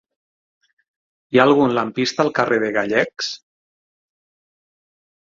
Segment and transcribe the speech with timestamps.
[1.35, 3.29] Hi ha algun lampista al carrer de Gallecs?